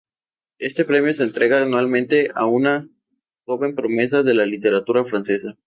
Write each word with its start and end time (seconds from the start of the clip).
Éste 0.57 0.83
premio 0.83 1.13
se 1.13 1.21
entrega 1.21 1.61
anualmente 1.61 2.31
a 2.33 2.47
una 2.47 2.89
joven 3.45 3.75
promesa 3.75 4.23
de 4.23 4.33
la 4.33 4.47
literatura 4.47 5.05
francesa. 5.05 5.59